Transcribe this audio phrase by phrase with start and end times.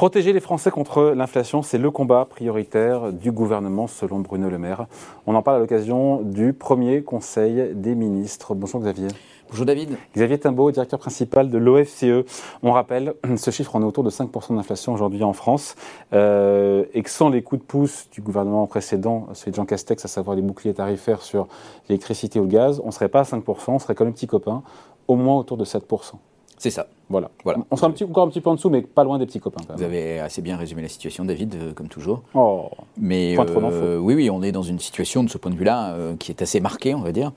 [0.00, 4.86] Protéger les Français contre l'inflation, c'est le combat prioritaire du gouvernement selon Bruno Le Maire.
[5.26, 8.54] On en parle à l'occasion du premier Conseil des ministres.
[8.54, 9.08] Bonjour Xavier.
[9.50, 9.98] Bonjour David.
[10.14, 12.24] Xavier Timbaud, directeur principal de l'OFCE.
[12.62, 15.74] On rappelle, ce chiffre en est autour de 5% d'inflation aujourd'hui en France.
[16.14, 20.02] Euh, et que sans les coups de pouce du gouvernement précédent, celui de Jean Castex,
[20.02, 21.46] à savoir les boucliers tarifaires sur
[21.90, 24.26] l'électricité ou le gaz, on ne serait pas à 5%, on serait comme les petits
[24.26, 24.62] copains,
[25.08, 26.14] au moins autour de 7%.
[26.56, 26.86] C'est ça.
[27.10, 27.28] Voilà.
[27.42, 27.58] voilà.
[27.72, 29.40] On sera un petit, encore un petit peu en dessous, mais pas loin des petits
[29.40, 29.62] copains.
[29.76, 32.22] Vous avez assez bien résumé la situation, David, euh, comme toujours.
[32.34, 32.70] Oh.
[32.96, 36.14] Mais euh, oui, oui, on est dans une situation de ce point de vue-là euh,
[36.16, 37.32] qui est assez marquée, on va dire.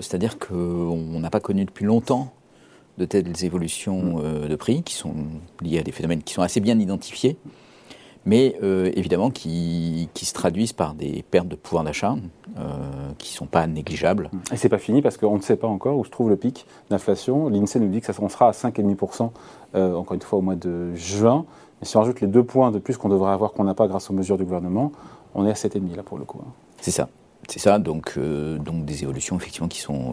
[0.00, 2.32] C'est-à-dire qu'on n'a pas connu depuis longtemps
[2.96, 4.46] de telles évolutions mm.
[4.46, 5.14] de prix qui sont
[5.60, 7.36] liées à des phénomènes qui sont assez bien identifiés
[8.24, 12.16] mais euh, évidemment qui, se traduisent par des pertes de pouvoir d'achat
[12.58, 14.30] euh, qui ne sont pas négligeables.
[14.52, 16.66] Et c'est pas fini parce qu'on ne sait pas encore où se trouve le pic
[16.90, 17.48] d'inflation.
[17.48, 19.30] L'INSEE nous dit que ça sera à 5,5%,
[19.74, 21.46] euh, encore une fois au mois de juin.
[21.80, 23.86] Mais si on rajoute les deux points de plus qu'on devrait avoir, qu'on n'a pas
[23.86, 24.92] grâce aux mesures du gouvernement,
[25.34, 26.40] on est à 7,5 là pour le coup.
[26.42, 26.50] Hein.
[26.80, 27.08] C'est ça.
[27.48, 30.12] C'est ça, donc, donc des évolutions effectivement qui sont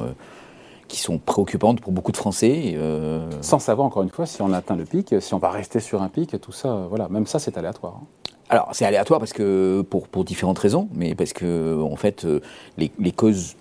[0.88, 2.73] qui sont préoccupantes pour beaucoup de Français.
[2.75, 5.80] Euh, Sans savoir encore une fois si on atteint le pic, si on va rester
[5.80, 8.00] sur un pic, tout ça, voilà, même ça c'est aléatoire.
[8.02, 8.05] Hein.
[8.50, 12.41] Alors c'est aléatoire parce que pour, pour, différentes raisons, mais parce que en fait euh,
[12.78, 13.56] les, les causes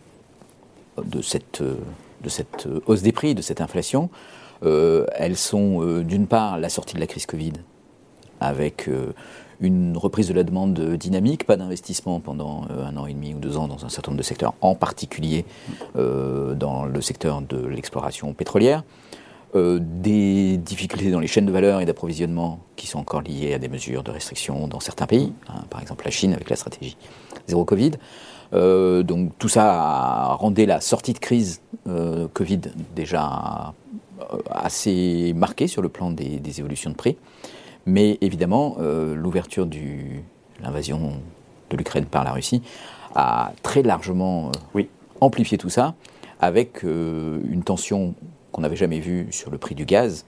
[1.03, 4.11] de cette, de cette hausse des prix, de cette inflation,
[4.63, 7.55] euh, elles sont d'une part la sortie de la crise Covid,
[8.41, 8.89] avec
[9.65, 13.39] une reprise de la demande dynamique, pas d'investissement pendant euh, un an et demi ou
[13.39, 15.45] deux ans dans un certain nombre de secteurs, en particulier
[15.97, 18.85] euh, dans le secteur de l'exploration pétrolière.
[19.57, 23.59] Euh, des difficultés dans les chaînes de valeur et d'approvisionnement qui sont encore liées à
[23.59, 26.97] des mesures de restriction dans certains pays, hein, par exemple la Chine avec la stratégie
[27.47, 27.93] zéro Covid.
[28.53, 31.61] donc tout ça a rendu la sortie de crise
[32.33, 32.61] Covid
[32.97, 33.75] déjà
[34.51, 37.17] assez marquée sur le plan des évolutions de prix.
[37.87, 39.79] Mais évidemment, euh, l'ouverture de
[40.63, 41.21] l'invasion
[41.71, 42.63] de l'Ukraine par la Russie
[43.15, 44.83] a très largement euh,
[45.21, 45.95] amplifié tout ça,
[46.41, 48.15] avec euh, une tension
[48.53, 50.25] qu'on n'avait jamais vue sur le prix du gaz,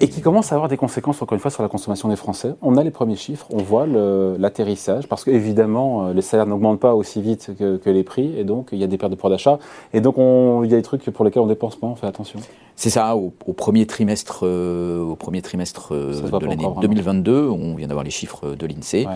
[0.00, 2.54] et qui commence à avoir des conséquences, encore une fois, sur la consommation des Français.
[2.62, 6.94] On a les premiers chiffres, on voit l'atterrissage, parce qu'évidemment, euh, les salaires n'augmentent pas
[6.94, 9.58] aussi vite que, les prix, et donc il y a des pertes de pouvoir d'achat,
[9.92, 12.40] et donc il y a des trucs pour lesquels on dépense pas, on fait attention.
[12.74, 18.04] C'est ça, au, premier trimestre, euh, au premier trimestre de l'année 2022, on vient d'avoir
[18.04, 19.06] les chiffres de l'INSEE,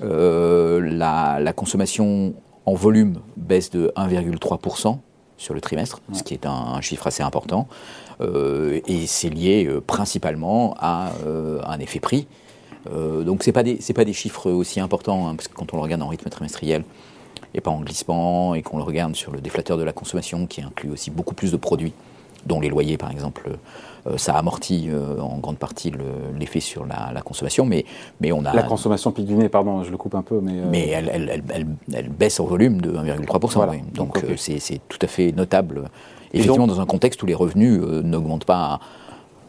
[0.00, 2.34] la, la consommation
[2.66, 4.98] en volume baisse de 1,3%
[5.42, 7.66] sur le trimestre, ce qui est un, chiffre assez important.
[8.20, 12.26] Euh, et c'est lié euh, principalement à euh, un effet prix.
[12.88, 15.76] donc ce n'est pas, des, pas des chiffres aussi importants, hein, parce que quand on
[15.76, 16.84] le regarde en rythme trimestriel,
[17.54, 20.62] et pas en glissement, et qu'on le regarde sur le déflateur de la consommation, qui
[20.62, 21.92] inclut aussi beaucoup plus de produits,
[22.46, 23.58] dont les loyers par exemple,
[24.06, 25.92] euh, ça amortit euh, en grande partie
[26.38, 27.84] l'effet sur la, consommation, mais,
[28.20, 28.52] mais on a...
[28.52, 30.58] La consommation pique du nez, pardon, je le coupe un peu, mais...
[30.58, 35.06] Euh, mais elle, elle, elle, elle, baisse en volume de 1,3%, donc c'est tout à
[35.06, 35.84] fait notable,
[36.32, 38.80] effectivement dans un contexte où les revenus n'augmentent pas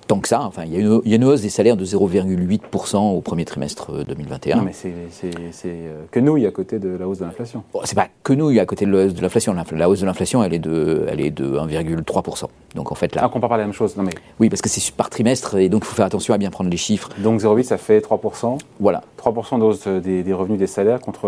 [0.08, 0.42] tant que ça.
[0.42, 3.22] Enfin, il y, a une, il y, a une, hausse des salaires de 0,8% au
[3.22, 4.58] premier trimestre 2021.
[4.58, 5.76] Non, mais c'est
[6.12, 7.64] que nouille à côté de la hausse de l'inflation.
[7.74, 9.56] Bon, c'est pas que nouille à côté de la hausse de l'inflation.
[9.72, 12.46] La hausse de l'inflation, elle est de, elle est de 1,3%.
[12.76, 13.22] Donc en fait là.
[13.24, 13.96] Ah, qu'on parle pas la même chose.
[13.98, 14.14] Non mais.
[14.40, 16.70] Oui, parce que c'est par trimestre et donc il faut faire attention à bien prendre
[16.70, 17.10] les chiffres.
[17.20, 18.58] Donc 0,8 ça fait 3%.
[18.80, 19.02] Voilà.
[19.24, 21.28] 3% de hausse des, revenus des salaires contre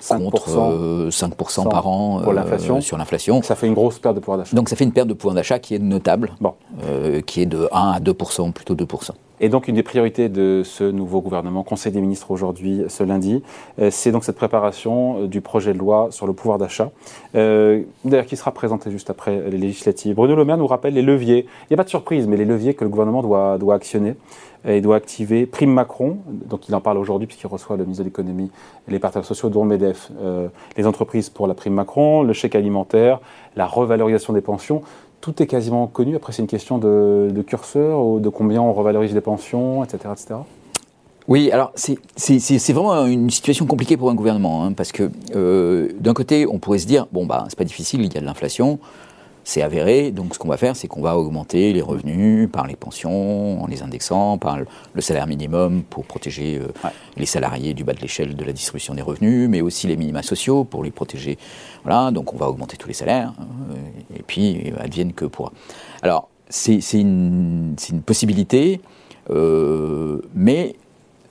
[0.00, 2.80] 5%, contre, 5 par an pour l'inflation.
[2.80, 3.42] sur l'inflation.
[3.42, 4.54] Ça fait une grosse perte de pouvoir d'achat.
[4.54, 6.54] Donc ça fait une perte de pouvoir d'achat qui est notable, bon.
[6.84, 9.10] Euh, qui est de 1 à 2%, plutôt 2%.
[9.44, 13.42] Et donc une des priorités de ce nouveau gouvernement, Conseil des ministres aujourd'hui, ce lundi,
[13.80, 16.92] euh, c'est donc cette préparation euh, du projet de loi sur le pouvoir d'achat,
[17.34, 20.14] d'ailleurs qui sera présenté juste après les législatives.
[20.14, 22.44] Bruno Le Maire nous rappelle les leviers, il n'y a pas de surprise, mais les
[22.44, 24.14] leviers que le gouvernement doit, actionner.
[24.64, 28.08] Et doit activer Prime Macron, donc il en parle aujourd'hui puisqu'il reçoit le ministre de
[28.08, 28.48] l'économie
[28.86, 30.12] les partenaires sociaux dont MEDEF,
[30.76, 33.18] les entreprises pour la Prime Macron, le chèque alimentaire,
[33.56, 34.82] la revalorisation des pensions
[35.22, 36.16] tout est quasiment connu.
[36.16, 39.98] Après, c'est une question de, curseur, ou de combien on revalorise les pensions, etc.
[40.12, 40.34] etc.
[41.28, 46.12] Oui, alors c'est vraiment une situation compliquée pour un gouvernement, hein, parce que euh, d'un
[46.12, 48.80] côté, on pourrait se dire, bon, bah, c'est pas difficile, il y a de l'inflation,
[49.44, 50.10] c'est avéré.
[50.10, 53.66] Donc, ce qu'on va faire, c'est qu'on va augmenter les revenus par les pensions, en
[53.66, 58.36] les indexant, par le salaire minimum pour protéger euh, les salariés du bas de l'échelle
[58.36, 61.38] de la distribution des revenus, mais aussi les minima sociaux pour les protéger.
[61.84, 63.32] Voilà, donc on va augmenter tous les salaires,
[63.70, 65.52] euh, et puis advienne que pour.
[66.02, 68.80] Alors, c'est une, une, possibilité,
[69.30, 70.76] euh, mais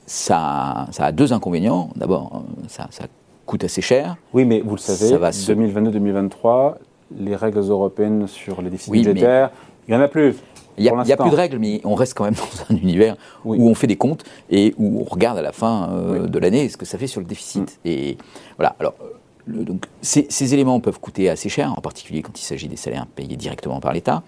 [0.06, 1.90] ça, ça, a deux inconvénients.
[1.96, 3.06] D'abord, ça, ça
[3.46, 4.18] coûte assez cher.
[4.34, 6.76] Oui, mais vous le savez, 2022-2023,
[7.20, 9.52] les règles européennes sur les déficits budgétaires,
[9.88, 10.36] il n'y en a plus.
[10.78, 12.36] Il n'y a, plus de règles, mais on reste quand même
[12.70, 13.16] dans un univers
[13.46, 16.70] où on fait des comptes et où on regarde à la fin euh, de l'année
[16.70, 17.80] ce que ça fait sur le déficit.
[17.84, 17.88] Mm.
[17.88, 18.18] Et
[18.58, 18.76] voilà.
[18.80, 18.96] Alors,
[19.48, 23.36] donc, ces, éléments peuvent coûter assez cher, en particulier quand il s'agit des salaires payés
[23.36, 24.24] directement par l'État.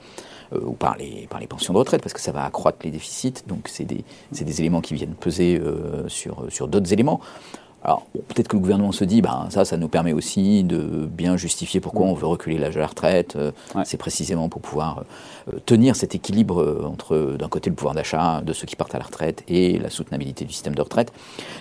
[0.54, 2.92] Euh, ou par les, par les pensions de retraite, parce que ça va accroître les
[2.92, 3.34] déficits.
[3.48, 7.22] Donc, c'est des, des, éléments qui viennent peser euh, sur, sur d'autres éléments.
[7.84, 11.36] Alors, peut-être que le gouvernement se dit, ben, ça, ça nous permet aussi de bien
[11.36, 13.36] justifier pourquoi on veut reculer l'âge de la retraite.
[13.36, 13.52] Euh,
[13.84, 15.04] c'est précisément pour pouvoir
[15.52, 18.96] euh, tenir cet équilibre euh, entre, d'un côté, le pouvoir d'achat de ceux qui partent
[18.96, 21.12] à la retraite et la soutenabilité du système de retraite.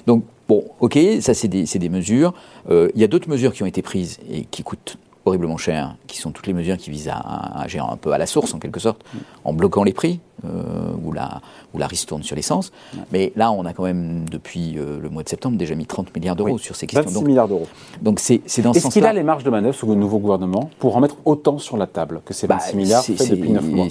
[0.07, 2.35] Donc, bon, ok, ça, c'est des, des, mesures.
[2.71, 6.19] Il y a d'autres mesures qui ont été prises et qui coûtent horriblement cher, qui
[6.19, 8.81] sont toutes les mesures qui visent à, agir un peu à la source en quelque
[8.81, 9.05] sorte,
[9.45, 11.41] en bloquant les prix, euh, où, la,
[11.73, 12.73] où la ristourne sur l'essence.
[13.13, 16.15] Mais là, on a quand même, depuis euh, le mois de septembre, déjà mis 30
[16.17, 17.11] milliards d'euros sur ces questions.
[17.11, 17.69] 26 milliards d'euros.
[18.01, 20.71] Donc c'est dans ce Est-ce qu'il a les marges de manœuvre sous le nouveau gouvernement
[20.79, 23.65] pour en mettre autant sur la table que ces 26 bah, milliards faits depuis 9
[23.71, 23.87] mois?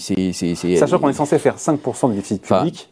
[0.77, 2.89] Sachant qu'on est censé faire 5% de déficit public.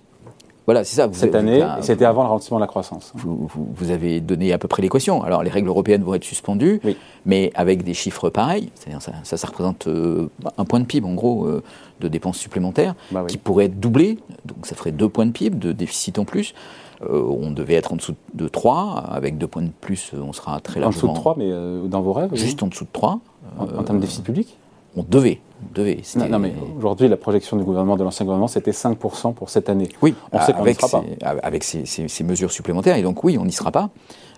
[0.70, 1.08] Voilà, c'est ça.
[1.08, 3.12] Vous Cette année, c'était avant le ralentissement de la croissance.
[3.16, 5.24] Vous, vous, avez donné à peu près l'équation.
[5.24, 6.80] Alors, les règles européennes vont être suspendues,
[7.26, 10.30] mais avec des chiffres pareils, c'est-à-dire ça, ça, représente euh,
[10.60, 11.64] un point de PIB, en gros, euh,
[12.02, 15.58] de dépenses supplémentaires, bah qui pourraient être doublées, donc ça ferait deux points de PIB
[15.58, 16.54] de déficit en plus.
[17.02, 20.60] Euh, on devait être en dessous de 3, avec deux points de plus, on sera
[20.60, 21.10] très largement...
[21.10, 23.20] En dessous de 3, mais dans vos rêves Juste en dessous de 3.
[23.58, 24.59] En, en termes de déficit public
[25.00, 25.40] On devait.
[25.74, 29.70] devait non, mais aujourd'hui, la projection du gouvernement, de l'ancien gouvernement, c'était 5% pour cette
[29.70, 29.88] année.
[30.02, 31.04] Oui, on sait qu'on n'y sera pas.
[31.42, 33.90] Avec ces, mesures supplémentaires, et donc oui, on n'y sera pas.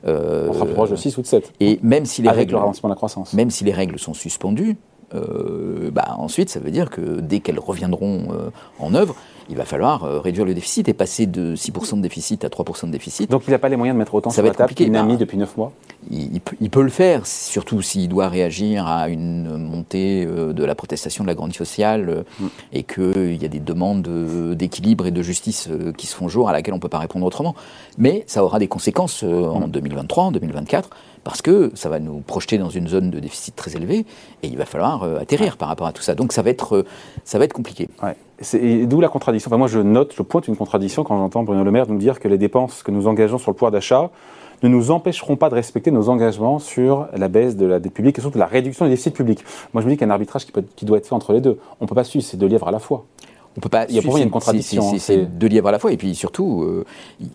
[0.08, 1.54] Euh, on sera proche de 6 ou de 7.
[1.60, 3.34] Et même si les avec règles, le ralentissement de la croissance.
[3.34, 4.78] Même si les règles sont suspendues,
[5.14, 8.50] euh, bah, ensuite, ça veut dire que dès qu'elles reviendront euh,
[8.80, 9.16] en œuvre,
[9.50, 12.88] il va falloir euh, réduire le déficit et passer de 6% de déficit à 3%
[12.88, 13.30] de déficit.
[13.30, 15.04] Donc il n'a pas les moyens de mettre autant ça sur la table qu'il n'a
[15.04, 15.74] mis depuis 9 mois
[16.10, 21.28] il, peut, le faire, surtout s'il doit réagir à une montée de la protestation de
[21.28, 22.48] la grande sociale mm.
[22.74, 24.08] et qu'il y a des demandes
[24.56, 27.26] d'équilibre et de justice qui se font jour à laquelle on ne peut pas répondre
[27.26, 27.56] autrement.
[27.98, 30.90] Mais ça aura des conséquences en 2023, en 2024
[31.24, 34.06] parce que ça va nous projeter dans une zone de déficit très élevée
[34.44, 36.16] et il va falloir euh, atterrir par rapport à tout ça.
[36.16, 36.86] Donc ça va être, euh,
[37.24, 37.90] ça va être compliqué.
[38.02, 38.16] Ouais.
[38.86, 39.50] D'où la contradiction.
[39.50, 42.20] Enfin, moi, je note, je pointe une contradiction quand j'entends Bruno Le Maire nous dire
[42.20, 44.10] que les dépenses que nous engageons sur le pouvoir d'achat
[44.64, 48.18] ne nous empêcheront pas de respecter nos engagements sur la baisse de la dette publique
[48.18, 49.44] et surtout la réduction des déficits publics.
[49.74, 51.16] Moi, je me dis qu'il y a un arbitrage qui, peut, qui doit être fait
[51.16, 51.58] entre les deux.
[51.80, 53.06] On ne peut pas suivre ces deux livres à la fois
[53.58, 53.86] on peut pas.
[53.90, 54.98] Il y a pour une contradiction.
[54.98, 55.92] C'est hein, deux livres à la fois.
[55.92, 56.86] Et puis surtout, euh,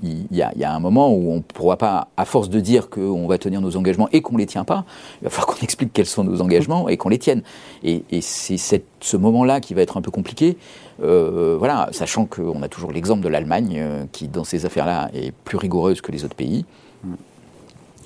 [0.02, 3.26] il, y a, un moment où on ne pourra pas, à force de dire qu'on
[3.26, 4.84] va tenir nos engagements et qu'on ne les tient pas,
[5.20, 7.42] il va falloir qu'on explique quels sont nos engagements et qu'on les tienne.
[7.82, 10.56] Et, c'est ce moment-là qui va être un peu compliqué.
[11.02, 15.32] Euh, voilà, sachant qu'on a toujours l'exemple de l'Allemagne euh, qui, dans ces affaires-là, est
[15.44, 16.64] plus rigoureuse que les autres pays.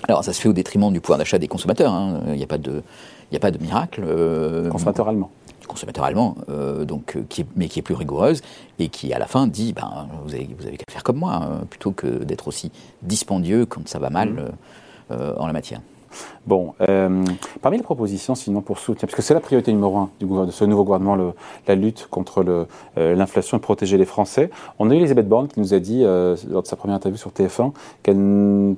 [0.02, 0.06] Mm.
[0.08, 1.92] Alors, ça se fait au détriment du pouvoir d'achat des consommateurs.
[1.92, 2.20] Hein.
[2.28, 2.82] Il n'y a pas de.
[3.32, 4.02] Il a pas de miracle.
[4.70, 5.30] consommateurs allemands
[5.70, 8.42] consommateur allemand, euh, donc, euh, qui est, mais qui est plus rigoureuse
[8.80, 11.34] et qui, à la fin, dit ben, vous avez, vous avez qu'à faire comme moi,
[11.34, 14.52] hein, plutôt que d'être aussi dispendieux quand ça va mal
[15.12, 15.80] euh, en la matière.
[16.44, 16.74] Bon,
[17.62, 20.50] parmi les propositions, sinon pour soutenir, parce que c'est la priorité numéro un du de
[20.50, 21.34] ce nouveau gouvernement, le,
[21.68, 24.50] la lutte contre l'inflation et protéger les Français.
[24.80, 27.30] On a eu Elisabeth Borne qui nous a dit, lors de sa première interview sur
[27.30, 27.70] TF1,
[28.02, 28.74] qu'elle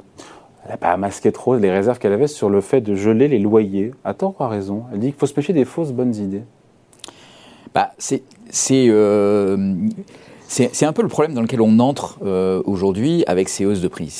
[0.71, 3.93] n'a pas masqué trop les réserves qu'elle avait sur le fait de geler les loyers.
[4.05, 6.43] À tort ou raison Elle dit qu'il faut se méfier des fausses bonnes idées
[7.75, 7.93] bah,
[8.91, 9.75] euh,
[10.53, 13.89] c'est un peu le problème dans lequel on entre euh, aujourd'hui avec ces hausses de
[13.89, 14.13] prix.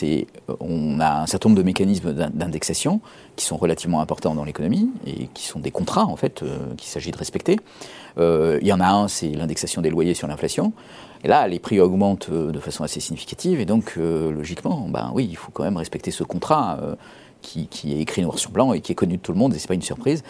[0.49, 3.01] Euh, on a un certain nombre de mécanismes d'indexation
[3.37, 6.43] qui sont relativement importants dans l'économie et qui sont des contrats en fait
[6.77, 7.59] qu'il s'agit de respecter.
[8.19, 10.73] il y en a un, c'est l'indexation des loyers sur l'inflation.
[11.25, 15.37] Et là, les prix augmentent de façon assez significative et donc logiquement, ben oui, il
[15.37, 16.79] faut quand même respecter ce contrat
[17.43, 19.59] qui, est écrit noir sur blanc et qui est connu de tout le monde et
[19.59, 20.23] c'est pas une surprise.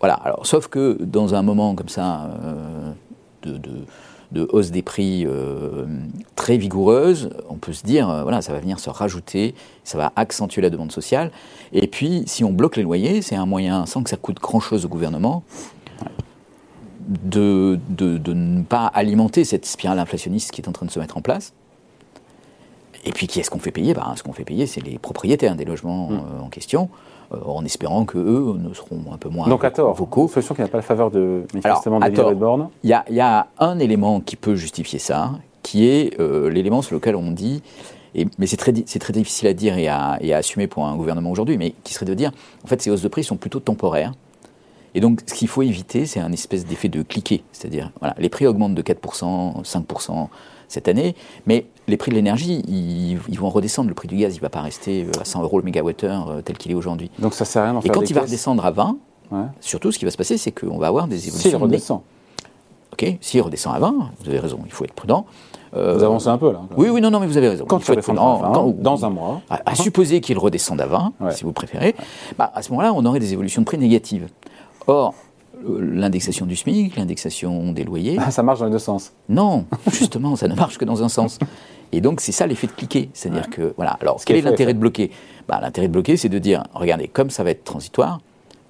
[0.00, 2.92] Voilà, alors, sauf que dans un moment comme ça euh,
[3.42, 3.58] de,
[4.34, 5.86] hausse des prix euh,
[6.34, 9.54] très vigoureuse, on peut se dire, euh, voilà, ça va venir se rajouter,
[9.84, 11.30] ça va accentuer la demande sociale.
[11.72, 14.84] Et puis, si on bloque les loyers, c'est un moyen, sans que ça coûte grand-chose
[14.84, 15.42] au gouvernement,
[17.08, 21.16] de, de, ne pas alimenter cette spirale inflationniste qui est en train de se mettre
[21.16, 21.52] en place.
[23.06, 23.94] Et puis, qui est-ce qu'on fait payer?
[23.94, 26.44] Ben, Ce qu'on fait payer, c'est les propriétaires des logements mmh.
[26.44, 26.90] en question.
[27.32, 30.28] Euh, en espérant que eux ne seront un peu moins Donc à tort, vocaux.
[30.28, 32.68] Solution qui n'a pas la faveur de manifestement de Borne.
[32.84, 35.32] Il y, a un élément qui peut justifier ça,
[35.64, 37.62] qui est euh, l'élément sur lequel on dit
[38.14, 40.94] et, mais c'est très, très, difficile à dire et à, et à assumer pour un
[40.96, 42.30] gouvernement aujourd'hui, mais qui serait de dire,
[42.64, 44.12] en fait, ces hausses de prix sont plutôt temporaires.
[44.96, 47.42] Et donc, ce qu'il faut éviter, c'est un espèce d'effet de cliquet.
[47.52, 50.28] C'est-à-dire, voilà, les prix augmentent de 4%, 5%,
[50.68, 51.14] cette année.
[51.44, 53.90] Mais les prix de l'énergie, ils, vont redescendre.
[53.90, 56.30] Le prix du gaz, il ne va pas rester euh, à 100 euros le mégawattheure
[56.30, 57.10] euh, tel qu'il est aujourd'hui.
[57.18, 58.96] Donc ça sert à rien d'en Et quand il va redescendre à 20,
[59.60, 61.58] surtout ce qui va se passer, c'est qu'on va avoir des évolutions.
[61.58, 62.00] redescend.
[62.94, 65.26] ok, s'il redescend à 20, vous avez raison, il faut être prudent.
[65.74, 66.62] vous avancez un peu là.
[66.74, 67.66] Oui, oui, non, non, mais vous avez raison.
[67.66, 69.42] Quand il faut être prudent, à 20, dans un mois.
[69.50, 71.94] À, supposer qu'il redescende à 20, si vous préférez,
[72.38, 74.28] bah, à ce moment-là, on aurait des évolutions de prix négatives.
[74.86, 75.14] Or,
[75.64, 78.18] l'indexation du SMIC, l'indexation des loyers.
[78.30, 79.12] ça marche dans les deux sens.
[79.28, 81.38] Non, justement, ça ne marche que dans un sens.
[81.92, 83.10] Et donc, c'est ça l'effet de cliquer.
[83.14, 83.96] C'est-à-dire que, voilà.
[84.00, 85.10] Alors, quel est l'intérêt de bloquer?
[85.48, 88.20] Bah, L'intérêt de bloquer, c'est de dire regardez, comme ça va être transitoire,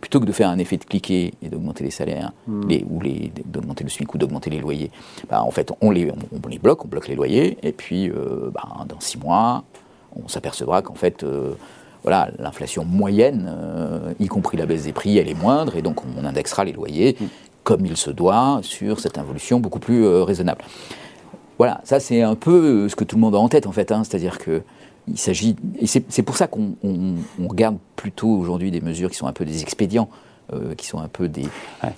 [0.00, 2.64] plutôt que de faire un effet de cliquer et d'augmenter les salaires, hmm.
[2.90, 3.00] ou
[3.46, 4.90] d'augmenter le SMIC ou d'augmenter les loyers,
[5.28, 8.50] bah, en fait, on les, on, les bloque, on bloque les loyers, et puis, euh,
[8.52, 9.64] bah, dans six mois,
[10.14, 11.54] on s'apercevra qu'en fait, euh,
[12.06, 15.96] voilà, l'inflation moyenne, euh, y compris la baisse des prix, elle est moindre, et donc
[16.16, 17.26] on indexera les loyers hmm.
[17.64, 20.62] comme il se doit sur cette involution beaucoup plus raisonnable.
[21.58, 23.90] Voilà, ça c'est un peu ce que tout le monde a en tête en fait,
[23.92, 24.04] hein.
[24.04, 24.62] c'est-à-dire que
[25.08, 26.74] il s'agit, et c'est pour ça qu'on
[27.48, 30.08] regarde plutôt aujourd'hui des mesures qui sont un peu des expédients,
[30.52, 31.46] euh, qui sont un peu des,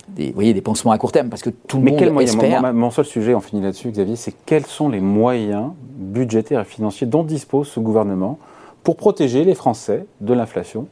[0.09, 2.61] des, voyez, des pansements à court terme, parce que tout le monde quel espère...
[2.61, 6.65] Mon, mon, seul sujet, on finit là-dessus, Xavier, c'est quels sont les moyens budgétaires et
[6.65, 8.39] financiers dont dispose ce gouvernement
[8.83, 10.87] pour protéger les Français de l'inflation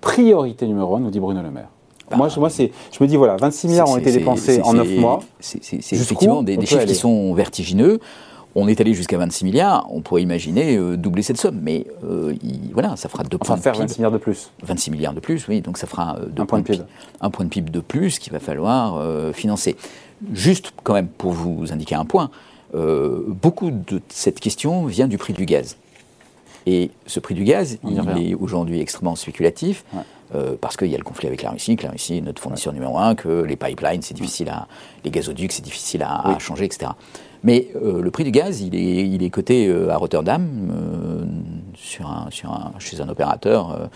[0.00, 1.68] Priorité numéro un, nous dit Bruno Le Maire.
[2.10, 2.62] Bah, moi, je, moi je
[3.02, 5.20] me dis, voilà, 26 milliards ont été dépensés en 9 mois.
[5.40, 7.98] C'est effectivement des, des chiffres qui sont vertigineux.
[8.58, 12.32] On est allé jusqu'à 26 milliards, on pourrait imaginer euh, doubler cette somme, mais euh,
[12.72, 14.50] voilà, ça fera deux points de faire 26 milliards de plus.
[14.62, 16.82] 26 milliards de plus, oui, donc ça fera euh, un point de PIB.
[17.20, 18.98] Un point de PIB de plus qu'il va falloir
[19.34, 19.76] financer.
[20.32, 22.30] Juste quand même pour vous indiquer un point,
[22.72, 25.76] beaucoup de cette question vient du prix du gaz.
[26.66, 29.84] Et ce prix du gaz, il est aujourd'hui extrêmement spéculatif.
[30.60, 32.72] parce qu'il y a le conflit avec la Russie, que la Russie est notre fournisseur
[32.72, 34.66] numéro un, que les pipelines, c'est difficile à,
[35.04, 36.90] les gazoducs, c'est difficile à, changer, etc.
[37.46, 41.24] Mais euh, le prix du gaz, il est, il est coté euh, à Rotterdam, euh,
[41.76, 43.88] sur un, sur un, chez un opérateur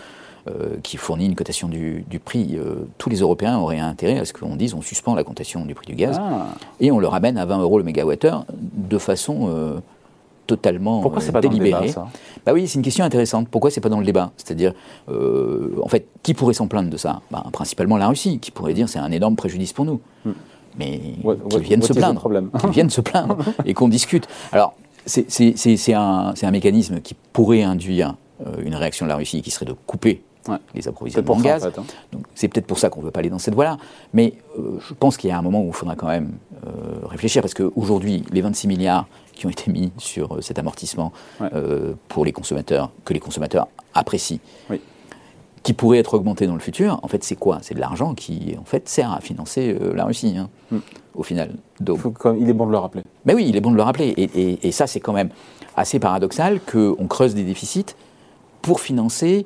[0.81, 2.57] qui fournit une cotation du, du prix.
[2.97, 5.85] tous les Européens auraient intérêt à ce qu'on dise on suspend la cotation du prix
[5.85, 6.47] du gaz ah.
[6.79, 9.81] et on le ramène à 20 euros le mégawattheure de façon
[10.47, 11.71] totalement Pourquoi c'est pas délibérée.
[11.71, 12.07] Dans le débat, ça
[12.45, 13.47] bah oui, c'est une question intéressante.
[13.49, 14.31] Pourquoi c'est pas dans le débat?
[14.37, 14.73] C'est-à-dire,
[15.07, 17.21] en fait, qui pourrait s'en plaindre de ça?
[17.29, 20.01] Bah, Principalement la Russie, qui pourrait dire c'est un énorme préjudice pour nous.
[20.25, 20.31] Hmm
[20.77, 20.99] mais
[21.49, 22.29] qui viennent se plaindre,
[22.61, 24.27] qui viennent se plaindre et qu'on discute.
[24.51, 24.73] Alors,
[25.05, 29.65] c'est un, un, mécanisme qui pourrait induire euh, une réaction de la Russie qui serait
[29.65, 30.21] de couper
[30.73, 31.65] les approvisionnements en gaz.
[31.65, 31.83] Hein.
[32.11, 33.77] Donc c'est peut-être pour ça qu'on ne veut pas aller dans cette voie-là.
[34.13, 36.33] Mais euh, je pense qu'il y a un moment où il faudra quand même
[36.65, 36.69] euh,
[37.05, 41.11] réfléchir, parce qu'aujourd'hui, les 26 milliards qui ont été mis sur cet amortissement
[42.09, 44.79] pour les consommateurs, que les consommateurs apprécient, oui
[45.63, 47.59] qui pourrait être augmenté dans le futur, en fait, c'est quoi?
[47.61, 50.79] C'est de l'argent qui, en fait, sert à financer euh, la Russie, hein, hmm.
[51.13, 51.51] au final.
[51.79, 51.99] Donc,
[52.39, 53.03] il est bon de le rappeler.
[53.25, 54.13] Mais oui, il est bon de le rappeler.
[54.17, 55.29] Et, ça, c'est quand même
[55.75, 57.95] assez paradoxal qu'on creuse des déficits
[58.61, 59.45] pour financer...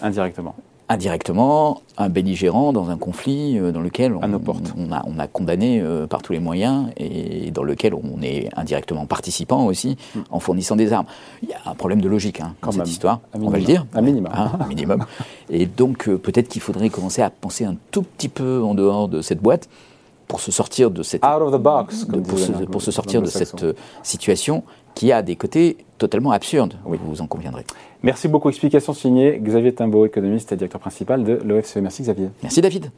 [0.00, 0.54] Indirectement
[0.88, 5.80] indirectement un belligérant dans un conflit euh, dans lequel on, on, a, on a, condamné
[5.80, 10.20] euh, par tous les moyens et dans lequel on est indirectement participant aussi hmm.
[10.30, 11.06] en fournissant des armes.
[11.42, 13.86] Il y a un problème de logique hein, dans cette histoire, on va le dire.
[13.94, 14.32] Un minimum.
[14.34, 15.04] Hein, un minimum.
[15.50, 19.08] Et donc euh, peut-être qu'il faudrait commencer à penser un tout petit peu en dehors
[19.08, 19.68] de cette boîte
[20.28, 23.26] pour se sortir de cette Out of the box, pour, se, pour se sortir de
[23.26, 23.64] cette
[24.02, 24.62] situation
[24.94, 26.98] qui a des côtés totalement absurdes, oui.
[27.02, 27.64] vous en conviendrez.
[28.02, 28.48] Merci beaucoup.
[28.48, 31.76] Explication signée Xavier Timbaud, économiste et directeur principal de l'OFCE.
[31.76, 32.28] Merci Xavier.
[32.42, 32.90] Merci David.